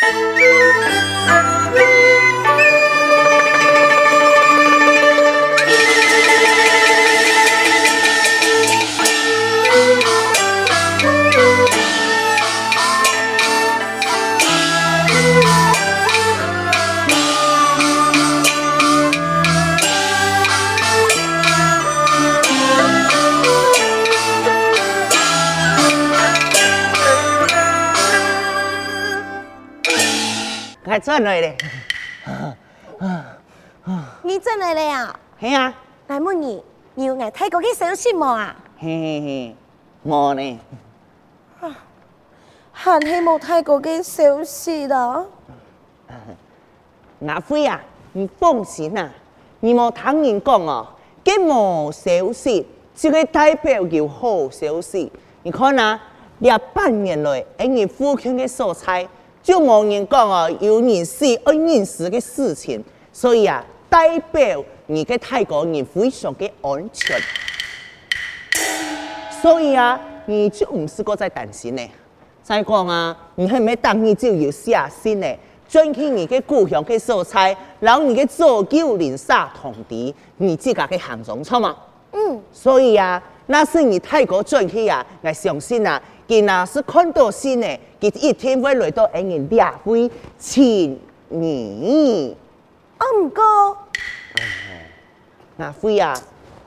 [0.00, 0.12] 还
[34.22, 35.18] 你真来了呀？
[35.40, 35.74] 系啊，
[36.08, 36.62] 来问你，
[36.94, 38.54] 你有爱泰国嘅消息冇啊？
[38.78, 39.56] 嘿嘿嘿，
[40.10, 40.60] 冇呢。
[42.72, 45.24] 还系冇泰国嘅消息啦。
[47.26, 47.80] 阿辉啊，
[48.12, 49.10] 你放心啊，
[49.60, 50.86] 你冇听人讲哦，
[51.24, 55.10] 给冇消息，就可以代表有好消息。
[55.42, 55.98] 你看啊，
[56.40, 59.08] 廿半年来，因为附近嘅蔬菜。
[59.46, 62.82] 就冇人讲哦，有人死、有人死的事情，
[63.12, 67.16] 所以啊，代表你嘅泰国人非常的安全，
[69.40, 71.88] 所以啊，你就唔是个在担心呢。
[72.42, 75.36] 再讲啊，你系咪当你就有下心呢？
[75.68, 81.76] 转去你嘅故乡嘅蔬菜，然后你嘅做九零杀同地，你自家嘅行中错嘛？
[82.10, 86.02] 嗯，所以啊，那是你泰国转去啊，我相信啊。
[86.28, 87.66] 佢那是看到先呢，
[88.00, 92.36] 佢一天会来到人哋俩会请你。
[92.98, 93.78] 阿唔过，
[95.58, 96.14] 阿辉啊，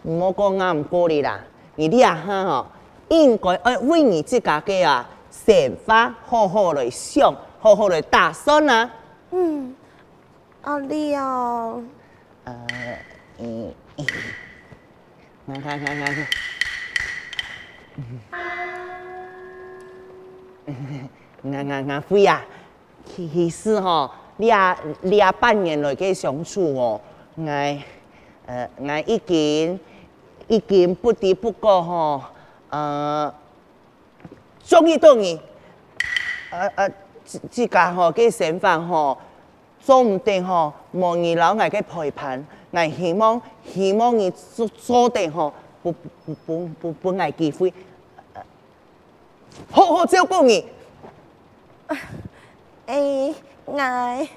[0.03, 1.39] 唔好讲阿唔过你啦，
[1.75, 2.67] 你俩哈吼，
[3.09, 8.89] 应该爱为你自家嘅啊，想法好好来想，好好来打算啊。
[9.31, 9.75] 嗯，
[10.61, 11.75] 阿丽啊，
[12.43, 12.67] 呃，
[13.39, 13.73] 嗯，
[15.47, 16.27] 看看看看看。
[21.41, 22.45] 我我我会啊，
[23.05, 27.01] 其实吼，俩俩半年来嘅相处哦，
[27.35, 27.45] 我
[28.45, 29.79] 呃我已经
[30.47, 32.21] 已经不得不过吼，
[32.69, 33.33] 呃，
[34.63, 35.39] 终于到你，
[36.51, 36.91] 呃呃，
[37.23, 39.17] 自自家吼嘅想法吼，
[39.79, 45.91] 做唔定吼，望你老爱嘅陪伴，我希望希望你做做得吼，不
[46.25, 47.73] 不不不不爱机会。
[49.71, 50.65] 好好照顾你。
[52.87, 54.27] 诶，我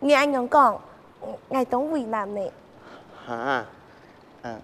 [0.00, 0.80] 你安样讲，
[1.48, 2.50] 我懂为难你。
[3.26, 3.64] 哈，
[4.42, 4.60] 嗯，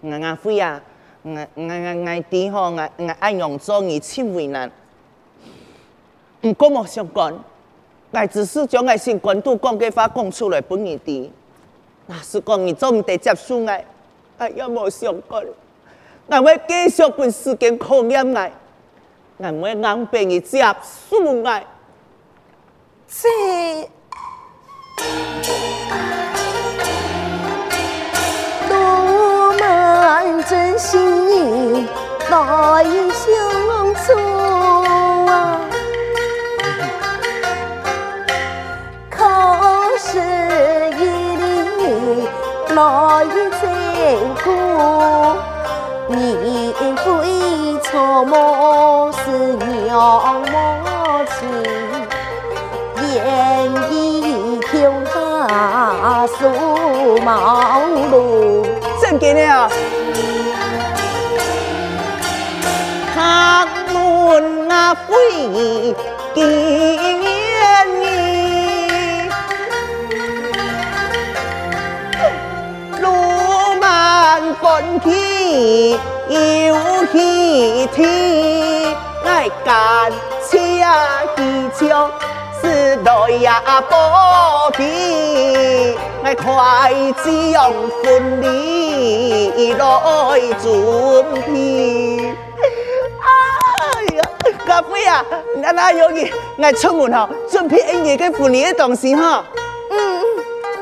[0.00, 0.80] 我我会啊，
[1.22, 4.70] 我我我我啲嗬，我我安样做你千为难。
[6.42, 7.34] 唔过冇相干，
[8.12, 11.30] 我只是将我心关都讲嘅话讲出来俾你啲。
[12.06, 13.70] 那是讲你做唔得接受我，
[14.38, 15.44] 哎呀冇相干。
[16.28, 18.50] 俺会继续把时间考验爱，
[19.40, 21.66] 俺会硬俾你接受爱。
[23.06, 23.28] 这
[28.68, 31.86] 多么真心
[32.30, 33.32] 来相
[65.14, 65.94] 会
[66.34, 66.36] 见
[68.00, 68.04] 你，
[73.00, 73.04] 路
[73.80, 75.12] 漫关天。
[76.28, 76.74] 有
[77.12, 80.10] 喜天，爱感
[80.42, 80.52] 谢
[81.36, 81.38] 地
[81.78, 81.82] 球，
[82.60, 82.62] 时
[83.04, 83.48] 代也
[83.88, 83.92] 不
[84.76, 84.82] 变，
[86.24, 86.92] 爱快
[87.22, 88.02] 将婚
[88.42, 89.80] 礼来
[90.60, 90.64] 准
[91.46, 92.34] 备。
[94.74, 95.24] 阿辉啊，
[95.62, 96.28] 阿阿有你，
[96.60, 99.44] 爱出门吼，准备一年嘅婚礼嘅东西哈。
[99.88, 100.20] 嗯，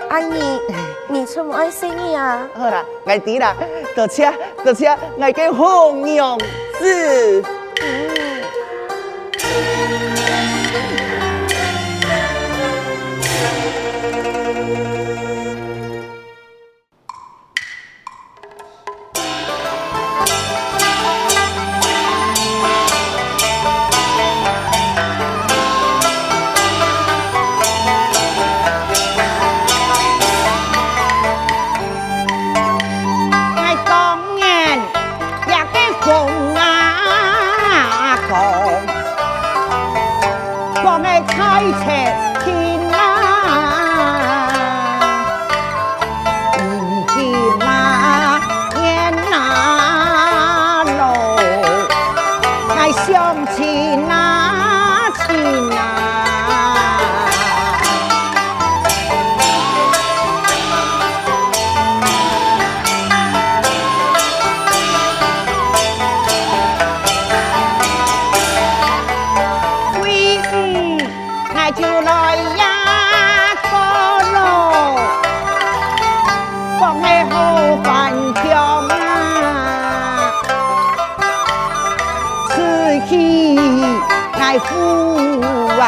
[0.08, 0.60] 阿姨，
[1.08, 2.48] 你出门爱生意啊？
[2.54, 3.54] 好啦，爱啲啦。
[3.94, 4.32] 坐车，
[4.64, 6.38] 坐车，我嘅红娘
[6.78, 7.42] 子。
[77.82, 78.94] 翻墙马，
[82.48, 83.56] 此去
[84.34, 85.40] 爱父
[85.78, 85.86] 王，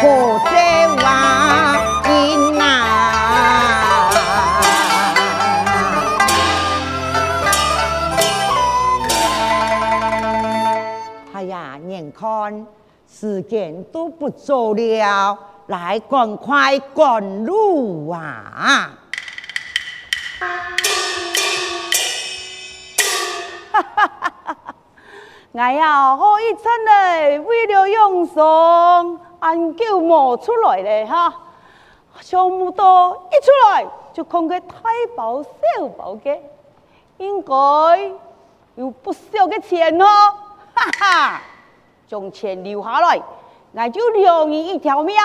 [0.00, 0.02] 何
[0.50, 0.52] 在
[1.02, 1.02] 王
[2.10, 2.12] 因
[2.58, 2.62] 哪？
[11.32, 12.66] 哎呀，眼看
[13.10, 15.38] 时间都不早了。
[15.66, 18.90] 来赶快赶路啊！
[23.72, 24.74] 哈哈哈哈哈！
[25.52, 31.34] 我呀，好一阵嘞，为了养伤，俺就冒出来了哈。
[32.20, 34.76] 想不到一出来就看个大
[35.16, 36.38] 包小包的，
[37.16, 37.52] 应该
[38.74, 40.06] 有不少的钱哦，
[40.74, 41.42] 哈哈。
[42.06, 43.20] 将钱留下来，
[43.72, 45.16] 我就留你一条命，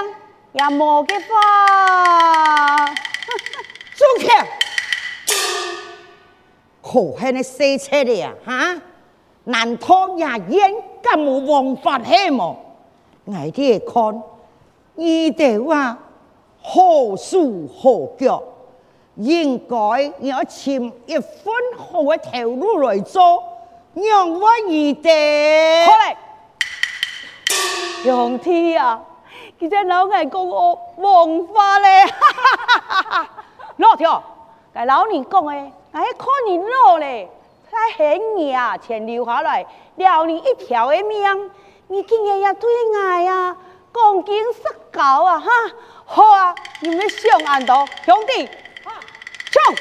[0.53, 2.85] 也冇个法。
[3.95, 4.47] 走开！
[6.81, 8.33] 可恨的死车的呀！
[8.45, 8.81] 哈，
[9.43, 10.61] 难道也应
[11.03, 12.57] 咁冇王法系么？
[13.25, 14.23] 我哋看，
[14.95, 15.97] 你哋话
[16.63, 18.41] 何手何脚，
[19.17, 19.75] 应该
[20.19, 23.43] 要寻一份好嘅条路来做，
[23.93, 25.85] 让我你哋。
[25.85, 26.17] 好嘞。
[28.03, 29.03] 上天啊！
[29.59, 33.29] 佢只老外讲我王法咧，哈哈哈哈哈！
[33.75, 34.23] 老条，
[34.73, 37.29] 该老你讲诶，哎看你老咧，
[37.69, 38.77] 太狠呀！
[38.77, 39.65] 钱留下来，
[39.97, 41.51] 了你一条的命，
[41.87, 42.69] 你今日也对
[43.03, 43.57] 爱呀，
[43.93, 44.61] 讲经实
[44.93, 45.37] 教啊！
[45.37, 45.51] 哈，
[46.05, 48.47] 好啊，你们上岸多兄弟，
[49.51, 49.75] 冲！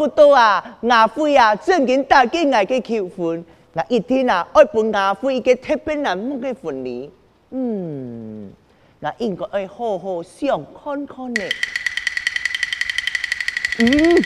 [0.00, 7.12] 不多啊，亚辉啊，正经大家爱嘅求婚，那一天啊，爱办亚辉一个特别难忘嘅婚礼。
[7.50, 8.50] 嗯，
[8.98, 11.42] 那应该爱好好想看看呢。
[13.80, 14.22] 嗯，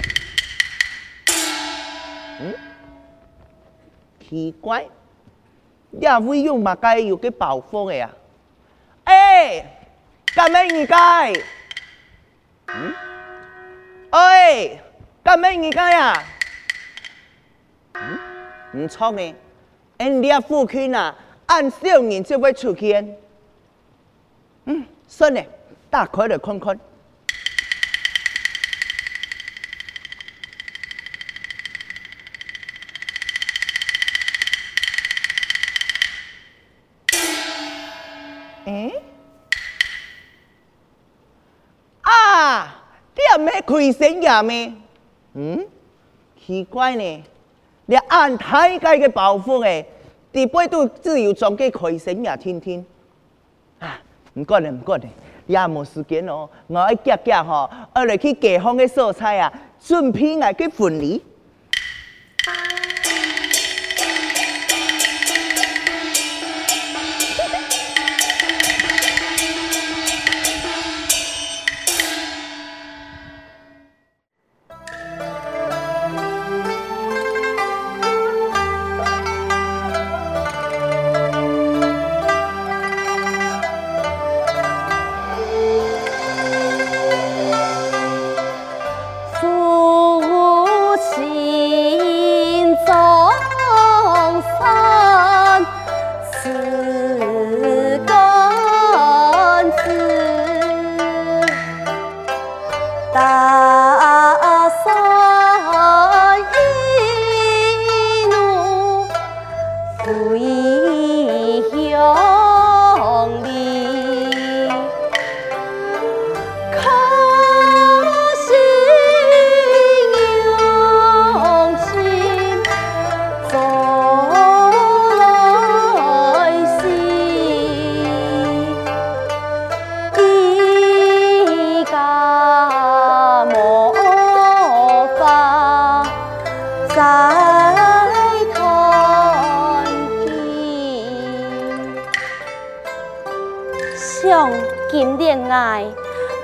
[2.39, 2.55] 嗯，
[4.29, 4.87] 奇怪，
[6.03, 8.09] 亚辉用乜嘢有个包袱嘅呀？
[9.03, 9.77] 哎，
[10.37, 11.33] 干咩你该？
[12.69, 12.95] 嗯，
[14.11, 14.81] 哎。
[15.25, 16.23] 干咩你家呀？
[17.95, 18.19] 嗯，
[18.75, 19.35] 唔错嘅，
[19.97, 21.17] 人家父亲啊，
[21.47, 23.17] 按少年就会出现。
[24.67, 25.43] 嗯，算了，
[25.89, 26.79] 打开来看看。
[38.67, 39.03] 诶？
[42.03, 44.71] 啊，点咩开心呀咩？
[45.35, 45.67] 嗯，
[46.45, 47.25] 奇怪呢，
[47.87, 49.85] 你安太界嘅包袱诶，
[50.33, 52.85] 第八度自由装给开心呀，天天。
[53.79, 54.01] 啊，
[54.35, 55.11] 唔管咧，唔管咧，
[55.47, 61.23] 也冇时间哦，我一夹夹吼，我嚟去街坊嘅蔬菜啊，准备来去婚礼。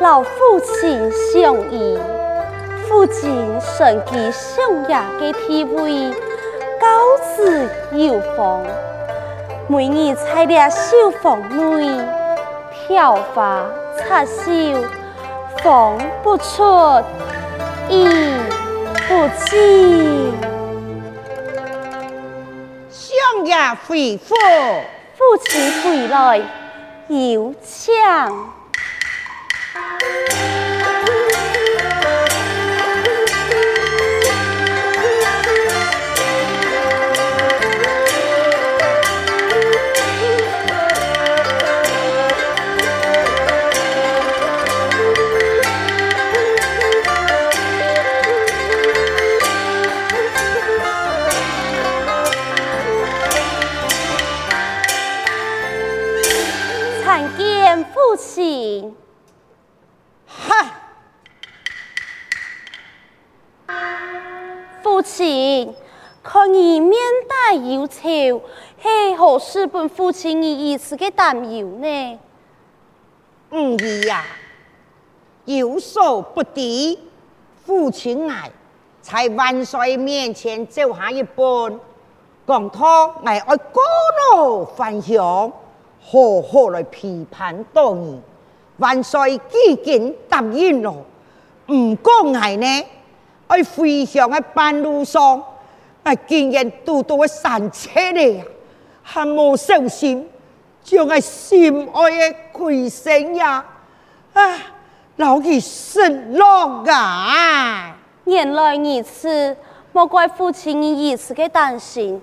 [0.00, 1.98] 老父亲相依，
[2.88, 3.30] 父亲
[3.60, 6.10] 承继上爷的地位，
[6.80, 8.64] 高子有风。
[9.68, 12.02] 每日在俩绣房内，
[12.72, 13.62] 挑花
[13.98, 14.42] 插绣，
[15.62, 16.64] 风不出，
[17.90, 18.08] 意
[19.06, 20.32] 不尽。
[22.88, 23.54] 上爷
[23.86, 24.34] 回府，
[25.14, 26.40] 父亲回来
[27.08, 27.54] 有
[29.80, 30.59] Música
[66.22, 66.98] 可你面
[67.28, 67.54] 带。
[67.54, 68.40] 忧愁，
[68.80, 72.18] 嘿，何时本父亲以此个担忧呢？
[73.50, 74.24] 唔易呀，
[75.44, 76.98] 有所不敌，
[77.66, 78.48] 父亲爱
[79.02, 81.80] 在万岁面前走下一半，
[82.46, 83.82] 讲他爱爱过
[84.36, 85.52] 路还乡，
[86.00, 88.20] 好好来批判道义。
[88.76, 90.94] 万岁已经答应了，
[91.66, 92.84] 唔过爱呢，
[93.50, 95.42] 爱回乡的半路上。
[96.04, 98.42] 哎，竟然拄到个山车咧，
[99.02, 100.26] 还冇小心，
[100.82, 103.62] 将个心爱的鬼神呀！
[104.32, 104.56] 啊，
[105.16, 107.96] 老去失落啊！
[108.24, 109.54] 原来如此，
[109.92, 112.22] 莫怪父亲你如此的担心。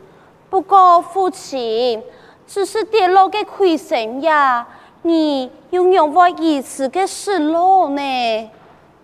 [0.50, 2.02] 不过父亲
[2.48, 4.66] 只是跌落个亏生呀，
[5.04, 8.50] 你又让我如此的失落呢？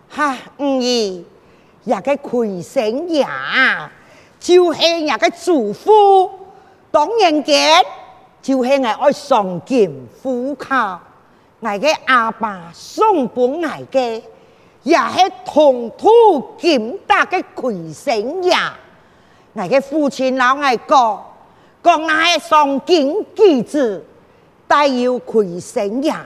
[0.10, 1.26] 哈，唔易，
[1.86, 3.90] 也个亏生呀。
[4.40, 6.30] 就是那个祖父，
[6.92, 7.82] 当然嘅，
[8.42, 11.00] 就是我爱上京赴考，
[11.62, 14.22] 我个阿爸送本来嘅，
[14.84, 16.10] 也是同途
[16.58, 18.74] 检打嘅魁星呀。
[19.54, 21.24] 我个父亲老爱讲，
[21.82, 24.06] 讲我上京举子，
[24.68, 26.26] 带有魁星呀，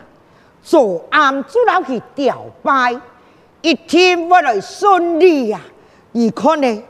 [0.63, 2.99] 做暗做老去吊拜，
[3.67, 5.59] 一天我来顺利呀，
[6.13, 6.83] 你看呢？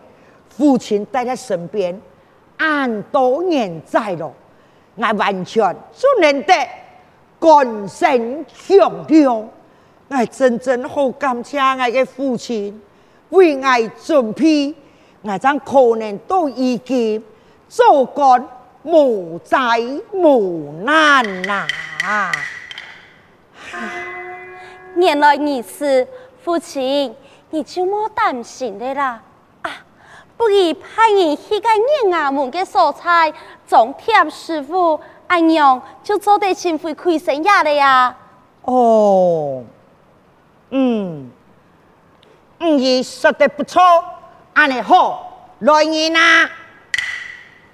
[0.47, 1.99] 父亲在身边，
[2.57, 4.31] 俺多年在了，
[4.99, 6.53] 俺完全就能得
[7.39, 9.49] 肝肾强壮，
[10.09, 12.79] 俺真正好感谢俺的父亲
[13.29, 14.75] 为俺准备，
[15.23, 17.23] 俺将可能都已经
[17.67, 18.47] 做官
[18.83, 19.79] 无灾
[20.11, 21.65] 无难呐。
[24.95, 26.07] 原来你是
[26.47, 27.13] 父亲，
[27.49, 29.21] 你就莫担心的啦。
[30.37, 33.33] 不如派人去个人衙门的所在，
[33.67, 38.15] 张贴师傅，安样就做得清回亏生呀了呀？
[38.61, 39.61] 哦，
[40.69, 41.29] 嗯，
[42.59, 43.81] 嗯，你说的不错，
[44.53, 46.49] 安尼好，来人啊，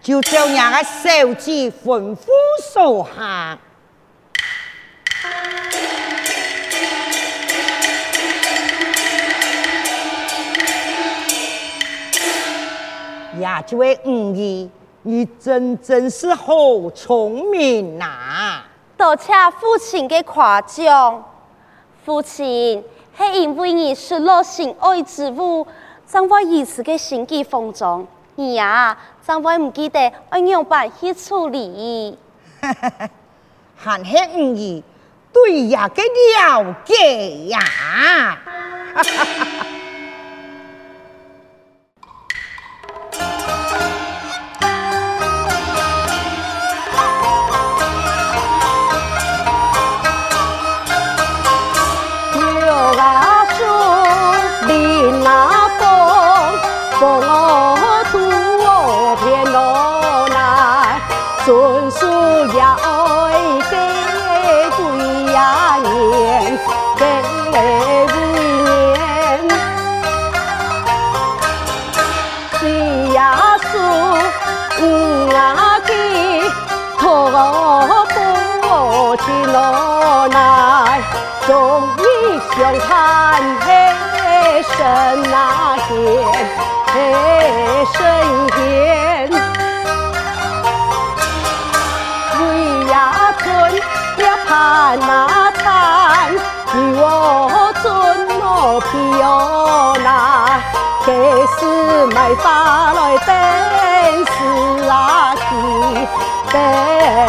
[0.01, 2.25] 就叫伢个小子吩咐
[2.71, 3.59] 所下。
[13.39, 14.69] 呀，这位五姨，
[15.01, 18.65] 你真真是好聪明呐、啊！
[18.95, 21.23] 多谢父亲的夸奖，
[22.05, 22.83] 父亲
[23.17, 25.65] 是因为你是热心爱植物，
[26.05, 28.07] 怎会如此的心机风中？
[28.35, 32.17] 你呀，怎会唔记得按样办去处理？
[32.61, 33.09] 哈哈
[33.75, 34.83] 还是五姨
[35.33, 37.59] 对呀个了解呀！
[38.95, 39.03] 买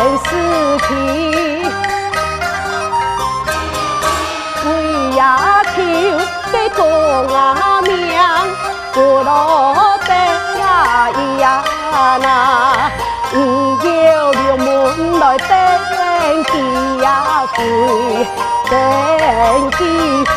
[0.04, 0.26] 等死
[0.86, 0.94] 去。
[4.66, 5.80] 为呀求
[6.52, 6.78] 给公
[7.34, 7.90] 啊命，
[8.92, 10.12] 不落得
[10.62, 11.08] 啊
[11.38, 11.64] 呀
[12.20, 12.90] 那，
[13.32, 16.52] 唔要留门来等机
[17.00, 17.56] 呀回，
[18.70, 18.74] 等
[19.70, 19.78] 机
[20.32, 20.34] 回。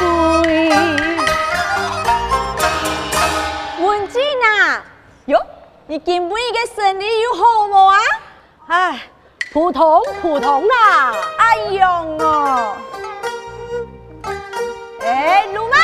[5.90, 7.98] 你今尾的生意有好无啊？
[8.68, 9.00] 唉，
[9.58, 11.16] 普通普通啦。
[11.40, 11.84] 哎呦
[12.20, 12.76] 哦！
[15.02, 15.80] 哎，鲁曼，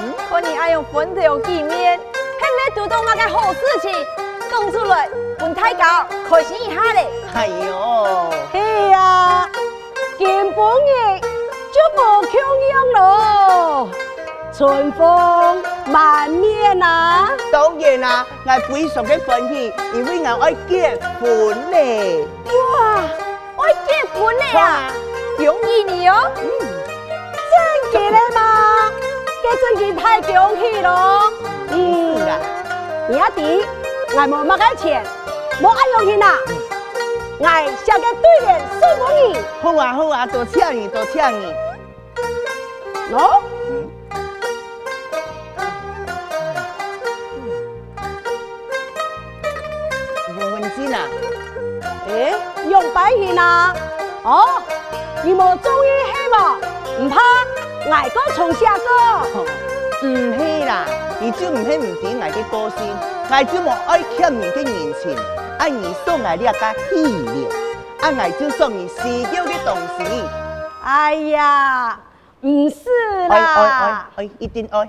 [0.00, 2.00] 嗯，看你爱用风头见面，
[2.40, 3.92] 还没做到那个好事情，
[4.50, 5.08] 讲出来，
[5.38, 7.08] 分太高，开心一下嘞。
[7.32, 9.48] 哎呦，嘿呀，
[10.18, 12.32] 根本嘅就无强
[12.72, 13.88] 样咯。
[14.56, 17.28] 春风满面啊！
[17.50, 22.24] 当然啦，我非常嘅欢喜，因为我爱结婚咧。
[22.46, 23.02] 哇，
[23.58, 24.92] 爱结婚咧啊！
[25.38, 26.30] 恭喜你哦！
[26.36, 26.44] 嗯，
[27.92, 28.92] 真嘅咧嘛？
[29.42, 31.32] 这真嘅太恭喜咯！
[31.70, 32.38] 嗯啦，
[33.08, 33.64] 兄弟，
[34.14, 35.04] 我冇乜嘅钱，
[35.60, 36.38] 冇爱用钱啊！
[37.40, 37.44] 我
[37.84, 39.38] 下个对联送给你。
[39.60, 41.52] 好啊好啊，多谢你，多谢你。
[43.10, 43.40] 喏。
[52.94, 53.74] 白银啊！
[54.22, 54.62] 哦，
[55.24, 56.56] 你冇中意黑嘛？
[57.00, 57.20] 唔怕，
[57.90, 58.84] 挨个从下个。
[60.06, 60.06] 唔
[60.38, 60.86] 系啦，
[61.18, 62.96] 你就唔系唔点挨嘅个性，
[63.30, 65.18] 挨就冇爱欠你嘅人情，
[65.58, 67.50] 爱你送来呢个喜料，
[68.00, 70.24] 爱挨就送你需要嘅东西。
[70.84, 71.98] 哎呀，
[72.42, 72.76] 唔是
[73.28, 74.88] 啦，爱爱爱爱，一定爱。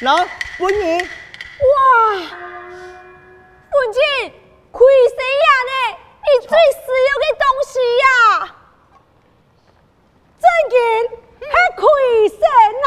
[0.00, 0.26] 喏，
[0.58, 0.98] 欢迎。
[0.98, 1.72] 哇！
[3.72, 3.98] 父亲，
[4.70, 5.46] 亏谁呀？
[5.70, 5.72] 呢，
[6.22, 8.04] 你最需要的东西呀，
[10.38, 10.74] 真嘅
[11.48, 11.80] 还亏
[12.28, 12.36] 谁
[12.82, 12.84] 呐？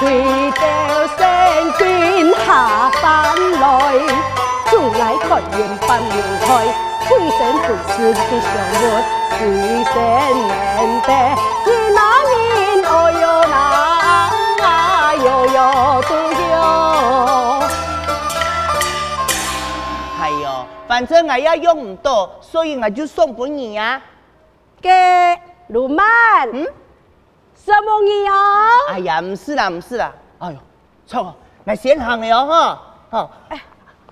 [0.00, 0.02] 亏
[0.50, 0.60] 得
[1.16, 1.20] 圣
[1.78, 1.80] 君
[2.44, 3.00] 下凡
[3.60, 3.62] 来，
[4.68, 6.46] 总来开元半明开，
[7.06, 8.82] 亏神不是的祥活，
[9.38, 9.40] 亏
[9.84, 9.94] 神
[10.48, 10.52] 难
[11.02, 11.08] 得。
[20.88, 23.98] 反正我也用唔到，所以我就送给你呀。
[24.78, 24.90] 给
[25.68, 26.04] 鲁曼，
[26.52, 26.66] 嗯，
[27.64, 28.34] 什么你哦？
[28.90, 30.12] 哎呀，唔是啦，唔是啦。
[30.38, 30.58] 哎呦，
[31.06, 32.78] 错，我先行了哦，哈，
[33.10, 33.62] 好，哎，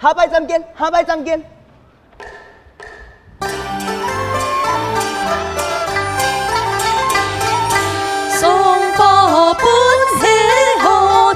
[0.00, 1.44] 下拜再见，下拜再见。
[8.30, 8.48] 送
[8.96, 9.89] 宝本是好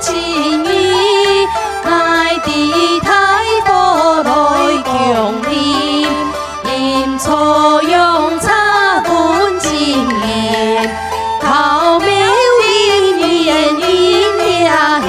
[0.05, 1.49] 情义，
[1.83, 3.09] 爱的太
[3.65, 4.31] 多来
[4.85, 4.93] 强
[5.51, 6.07] 力，
[6.65, 10.07] 因错用差本情，
[11.41, 12.13] 头秒
[12.63, 15.07] 一年一年去。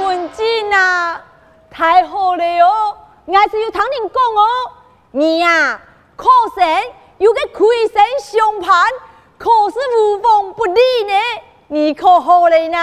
[0.00, 1.20] 文静啊，
[1.70, 2.96] 太好了哟，
[3.26, 4.72] 还是有听人讲哦，
[5.10, 5.80] 你呀、啊，
[6.16, 6.64] 靠神，
[7.18, 8.86] 有个亏神相盘。
[9.38, 11.12] 可是无往不利呢。
[11.68, 12.78] 你可好了呢？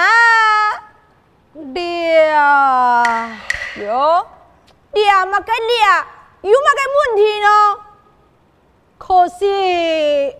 [1.53, 3.37] 俩
[3.77, 4.25] 哟，
[4.91, 6.05] 俩嘛该俩，
[6.41, 7.47] 有嘛该问题呢？
[8.97, 10.35] 可是，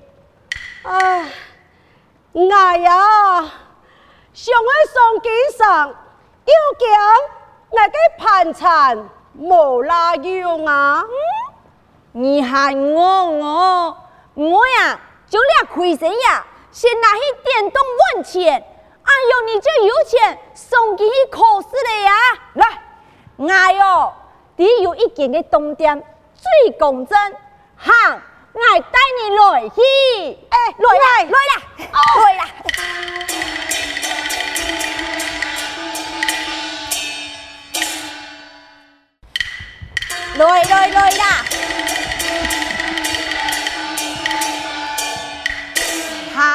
[0.84, 1.30] 唉，
[2.34, 2.42] 我
[2.78, 3.52] 呀，
[4.34, 6.88] 想要上京上，又惊。
[7.76, 11.04] 那个盘缠无拉用啊！
[12.12, 13.98] 你喊我我
[14.36, 15.00] 我呀，
[15.34, 17.82] 就俩亏心呀，先拿去电动
[18.14, 22.12] 换钱，哎呦，你这有钱送给去考试了呀！
[22.54, 22.68] 来，
[23.50, 24.14] 哎呦，
[24.58, 26.04] 你有一件的东店
[26.36, 27.18] 最公正，
[27.76, 27.92] 哈，
[28.54, 29.82] 我带你来去，
[30.52, 31.54] 哎，来啦，来啦，
[32.22, 32.46] 来啦。
[40.36, 41.46] 来来来啦！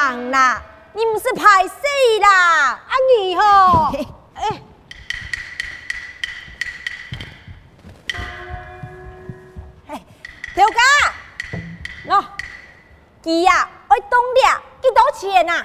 [0.09, 0.61] 行啦，
[0.93, 2.71] 你不是拍戏啦？
[2.73, 3.93] 啊你吼！
[4.33, 4.61] 哎，
[9.89, 10.01] 哎，
[10.55, 10.81] 条家，
[12.07, 12.25] 喏，
[13.23, 15.63] 佢呀，爱冻掉几多钱呐？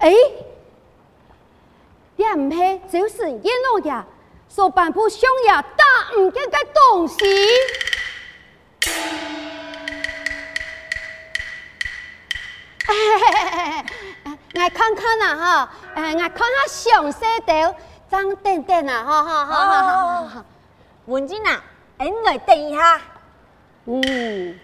[0.00, 0.12] 哎，
[2.16, 4.04] 也唔系，就是一路呀。
[4.50, 5.84] 说半部匈牙大
[6.18, 7.16] 唔见个东西，
[13.18, 13.84] 嘿嘿
[14.24, 17.74] 嘿来看看呐哈，哎，来看下详细的，
[18.10, 20.44] 张等等呐，哈哈哈。
[21.06, 21.60] 文静呐，
[21.98, 23.00] 哎，你来等一下，
[23.86, 24.58] 嗯。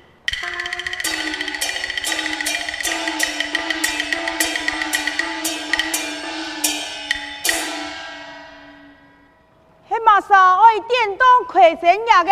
[10.05, 12.31] 马上爱电动亏钱呀个，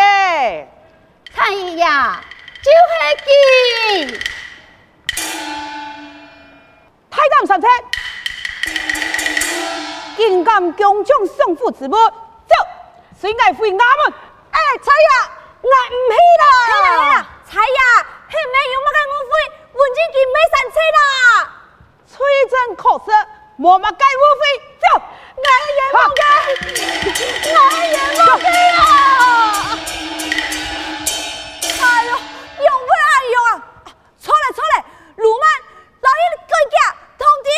[1.35, 2.23] 蔡姨呀，
[2.63, 4.19] 就是佢，
[7.47, 7.67] 上车，
[10.15, 12.55] 竟敢强抢相府之物，走，
[13.19, 14.13] 谁爱回衙门？
[14.51, 17.81] 哎，蔡呀，我唔去啦，去啦去啦，蔡呀，
[18.29, 19.33] 后面有乜个误会？
[19.73, 20.99] 文静佢没上车啦，
[22.07, 22.13] 崔
[22.49, 23.07] 真可惜，
[23.61, 24.43] 冇乜该误会，
[24.79, 24.85] 走。
[25.37, 25.41] 我
[25.75, 26.21] 也冇给，
[27.51, 27.53] 我
[27.85, 28.79] 也冇给啊！
[31.81, 32.09] 哎呦，
[32.63, 33.49] 用不来用啊！
[34.17, 34.75] 错了错了，
[35.17, 35.64] 鲁曼，老爷你改嫁，通知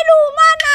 [0.08, 0.66] 鲁曼啊！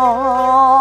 [0.00, 0.77] 哦。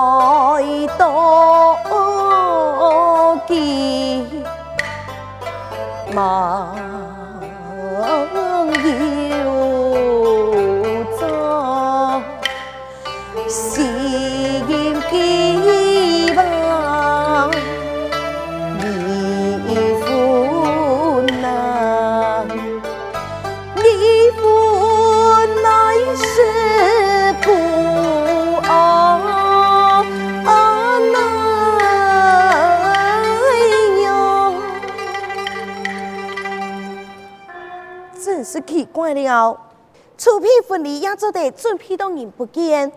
[40.18, 42.92] 出批婚礼也做得准备都人不见，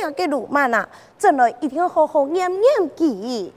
[0.00, 0.88] 两个鲁曼啊，
[1.18, 3.52] 将来一定要好好念念记。